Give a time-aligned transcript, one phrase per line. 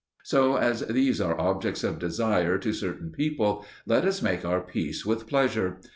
[0.23, 5.05] So, as these are objects of desire to certain people, let us make our peace
[5.05, 5.77] with pleasure.